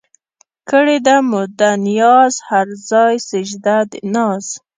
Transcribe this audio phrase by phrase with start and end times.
[0.69, 4.45] کړېده مو ده نياز هر ځای سجده د ناز